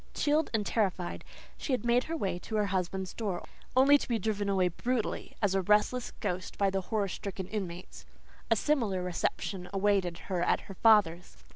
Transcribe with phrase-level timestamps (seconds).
[0.15, 1.23] Chilled and terrified,
[1.59, 3.43] she had made her way to her husband's door,
[3.77, 8.03] only to be driven away brutally as a restless ghost by the horror stricken inmates.
[8.49, 11.37] A similar reception awaited her at her father's.